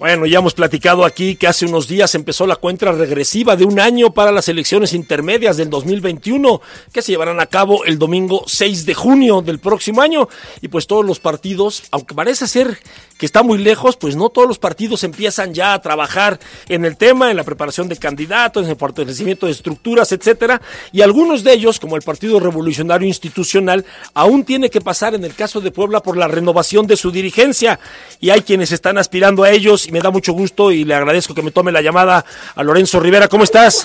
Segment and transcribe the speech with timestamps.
[0.00, 3.78] Bueno, ya hemos platicado aquí que hace unos días empezó la cuenta regresiva de un
[3.78, 8.86] año para las elecciones intermedias del 2021, que se llevarán a cabo el domingo 6
[8.86, 10.26] de junio del próximo año.
[10.62, 12.78] Y pues todos los partidos, aunque parece ser
[13.18, 16.40] que está muy lejos, pues no todos los partidos empiezan ya a trabajar
[16.70, 20.62] en el tema, en la preparación de candidatos, en el fortalecimiento de estructuras, etcétera.
[20.92, 25.34] Y algunos de ellos, como el Partido Revolucionario Institucional, aún tiene que pasar en el
[25.34, 27.78] caso de Puebla por la renovación de su dirigencia.
[28.18, 31.34] Y hay quienes están aspirando a ellos y me da mucho gusto y le agradezco
[31.34, 32.24] que me tome la llamada
[32.54, 33.28] a Lorenzo Rivera.
[33.28, 33.84] ¿Cómo estás?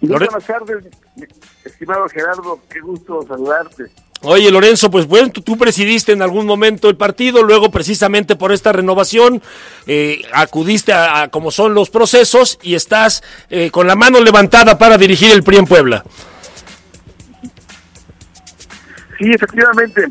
[0.00, 0.84] Buenas tardes,
[1.64, 3.84] estimado Gerardo, qué gusto saludarte.
[4.22, 8.72] Oye, Lorenzo, pues bueno, tú, presidiste en algún momento el partido, luego precisamente por esta
[8.72, 9.42] renovación
[9.86, 14.96] eh, acudiste a, como son los procesos y estás eh, con la mano levantada para
[14.96, 16.04] dirigir el PRI en Puebla.
[19.18, 20.08] Sí, efectivamente.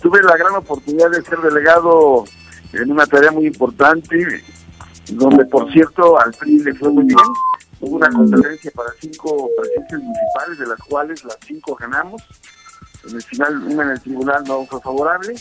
[0.00, 2.24] Tuve la gran oportunidad de ser delegado
[2.72, 4.42] en una tarea muy importante,
[5.12, 7.18] donde por cierto al PRI le fue muy bien.
[7.80, 12.22] Hubo una conferencia para cinco presidencias municipales, de las cuales las cinco ganamos
[13.08, 15.34] en el final una en el tribunal no fue favorable.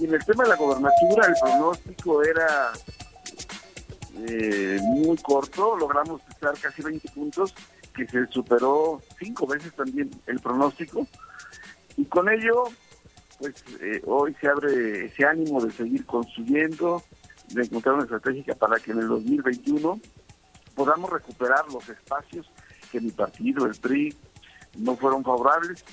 [0.00, 2.72] Y en el tema de la gobernatura el pronóstico era
[4.16, 7.54] eh, muy corto, logramos estar casi 20 puntos,
[7.94, 11.06] que se superó cinco veces también el pronóstico.
[11.96, 12.64] Y con ello,
[13.38, 17.02] pues eh, hoy se abre ese ánimo de seguir construyendo,
[17.48, 20.00] de encontrar una estrategia para que en el 2021
[20.74, 22.50] podamos recuperar los espacios
[22.90, 24.14] que mi partido, el PRI,
[24.78, 25.84] no fueron favorables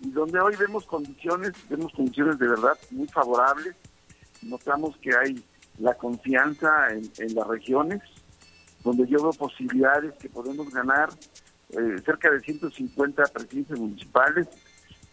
[0.00, 3.74] y donde hoy vemos condiciones, vemos condiciones de verdad muy favorables,
[4.42, 5.42] notamos que hay
[5.78, 8.00] la confianza en, las regiones,
[8.84, 11.08] donde yo veo posibilidades que podemos ganar
[11.70, 14.46] eh, cerca de 150 presidencias municipales,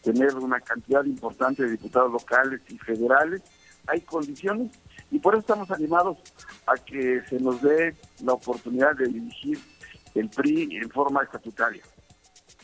[0.05, 3.41] tener una cantidad importante de diputados locales y federales,
[3.87, 4.71] hay condiciones
[5.11, 6.17] y por eso estamos animados
[6.67, 9.59] a que se nos dé la oportunidad de dirigir
[10.13, 11.83] el PRI en forma estatutaria.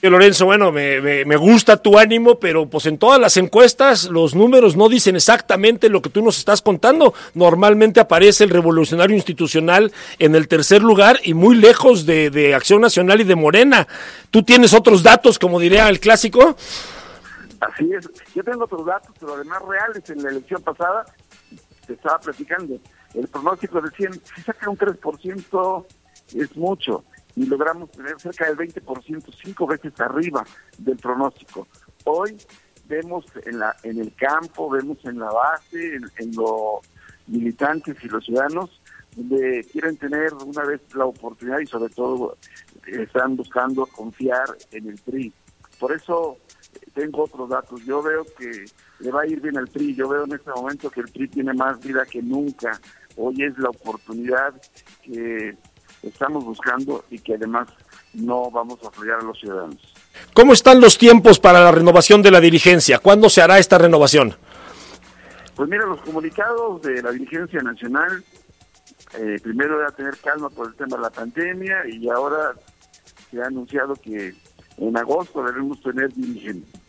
[0.10, 4.76] Lorenzo, bueno, me, me, gusta tu ánimo, pero pues en todas las encuestas los números
[4.76, 7.14] no dicen exactamente lo que tú nos estás contando.
[7.36, 12.82] Normalmente aparece el revolucionario institucional en el tercer lugar y muy lejos de, de Acción
[12.82, 13.88] Nacional y de Morena.
[14.32, 16.58] ¿Tú tienes otros datos, como diría el clásico?
[17.62, 18.10] Así es.
[18.34, 20.10] Yo tengo otros datos, pero además reales.
[20.10, 21.06] En la elección pasada
[21.86, 22.80] te estaba platicando.
[23.14, 25.86] El pronóstico decía, si saca un 3%
[26.34, 27.04] es mucho
[27.36, 30.44] y logramos tener cerca del 20%, cinco veces arriba
[30.78, 31.68] del pronóstico.
[32.06, 32.38] Hoy
[32.88, 36.82] vemos en, la, en el campo, vemos en la base, en, los
[37.28, 38.82] militantes y los ciudadanos,
[39.16, 42.38] donde quieren tener una vez la oportunidad y sobre todo
[42.88, 45.32] están buscando confiar en el PRI.
[45.80, 46.38] Por eso
[46.94, 47.84] tengo otros datos.
[47.86, 48.66] Yo veo que
[49.00, 49.96] le va a ir bien al PRI.
[49.96, 52.80] Yo veo en este momento que el PRI tiene más vida que nunca.
[53.18, 54.54] Hoy es la oportunidad
[55.04, 55.56] que
[56.04, 57.68] estamos buscando y que además
[58.14, 59.94] no vamos a fallar a los ciudadanos.
[60.34, 63.00] ¿Cómo están los tiempos para la renovación de la dirigencia?
[63.00, 64.36] ¿Cuándo se hará esta renovación?
[65.56, 68.24] Pues mira, los comunicados de la dirigencia nacional,
[69.18, 72.54] eh, primero era tener calma por el tema de la pandemia y ahora
[73.30, 74.34] se ha anunciado que
[74.78, 76.81] en agosto debemos tener dirigente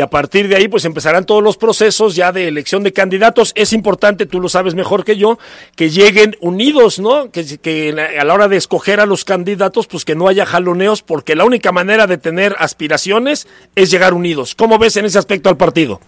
[0.00, 3.52] y a partir de ahí pues empezarán todos los procesos ya de elección de candidatos.
[3.54, 5.38] Es importante, tú lo sabes mejor que yo,
[5.76, 7.30] que lleguen unidos, ¿no?
[7.30, 11.02] Que, que a la hora de escoger a los candidatos pues que no haya jaloneos
[11.02, 14.54] porque la única manera de tener aspiraciones es llegar unidos.
[14.54, 16.00] ¿Cómo ves en ese aspecto al partido?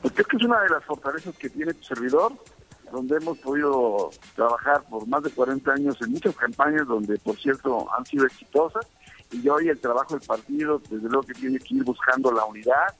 [0.00, 2.32] Pues creo que es una de las fortalezas que tiene tu servidor,
[2.90, 7.86] donde hemos podido trabajar por más de 40 años en muchas campañas donde por cierto
[7.94, 8.86] han sido exitosas
[9.30, 12.94] y hoy el trabajo del partido, desde luego que tiene que ir buscando la unidad,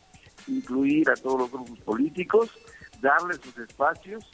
[0.46, 2.50] incluir a todos los grupos políticos,
[3.00, 4.24] darles sus espacios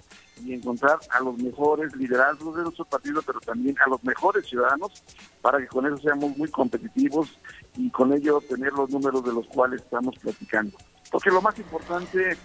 [0.43, 5.03] y encontrar a los mejores liderazgos de nuestro partido, pero también a los mejores ciudadanos,
[5.41, 7.39] para que con eso seamos muy competitivos
[7.77, 10.77] y con ello tener los números de los cuales estamos platicando.
[11.11, 12.37] Porque lo más importante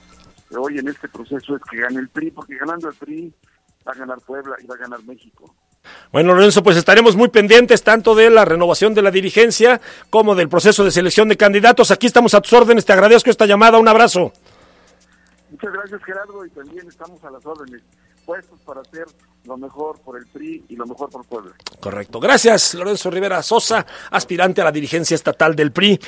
[0.58, 3.34] hoy en este proceso es que gane el PRI, porque ganando el PRI
[3.88, 5.56] va a ganar Puebla y va a ganar México.
[6.12, 9.80] Bueno, Lorenzo, pues estaremos muy pendientes tanto de la renovación de la dirigencia
[10.10, 11.92] como del proceso de selección de candidatos.
[11.92, 12.84] Aquí estamos a tus órdenes.
[12.84, 13.78] Te agradezco esta llamada.
[13.78, 14.34] Un abrazo.
[15.52, 17.82] Muchas gracias, Gerardo, y también estamos a las órdenes,
[18.26, 19.06] puestos para hacer
[19.46, 21.52] lo mejor por el PRI y lo mejor por Puebla.
[21.80, 22.20] Correcto.
[22.20, 26.00] Gracias, Lorenzo Rivera Sosa, aspirante a la dirigencia estatal del PRI.